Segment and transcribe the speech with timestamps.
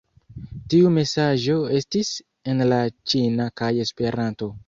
[0.73, 2.09] Tiu mesaĝo estis
[2.53, 2.81] en la
[3.13, 4.53] ĉina kaj Esperanto.